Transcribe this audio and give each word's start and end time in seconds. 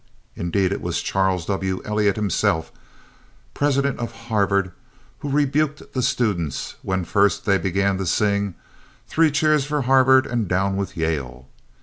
Indeed 0.35 0.71
it 0.71 0.81
was 0.81 0.99
Charles 0.99 1.45
W. 1.45 1.79
Eliot 1.85 2.15
himself, 2.15 2.71
president 3.53 3.99
of 3.99 4.11
Harvard, 4.31 4.71
who 5.19 5.29
rebuked 5.29 5.93
the 5.93 6.01
students 6.01 6.73
when 6.81 7.05
first 7.05 7.45
they 7.45 7.59
began 7.59 7.99
to 7.99 8.07
sing, 8.07 8.55
"Three 9.07 9.29
cheers 9.29 9.65
for 9.65 9.83
Harvard 9.83 10.25
and 10.25 10.47
down 10.47 10.75
with 10.75 10.97
Yale." 10.97 11.47